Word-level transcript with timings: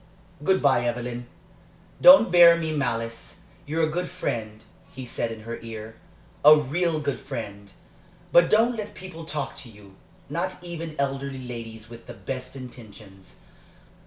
"Good 0.43 0.63
bye, 0.63 0.83
Evelyn. 0.83 1.27
Don't 2.01 2.31
bear 2.31 2.55
me 2.57 2.75
malice. 2.75 3.41
You're 3.67 3.83
a 3.87 3.91
good 3.91 4.07
friend," 4.09 4.65
he 4.91 5.05
said 5.05 5.31
in 5.31 5.41
her 5.41 5.59
ear 5.61 5.97
"a 6.43 6.55
real 6.55 6.99
good 6.99 7.19
friend. 7.19 7.71
But 8.31 8.49
don't 8.49 8.75
let 8.75 8.95
people 8.95 9.25
talk 9.25 9.53
to 9.57 9.69
you 9.69 9.95
not 10.27 10.55
even 10.63 10.95
elderly 10.97 11.47
ladies 11.47 11.87
with 11.87 12.07
the 12.07 12.15
best 12.15 12.55
intentions. 12.55 13.35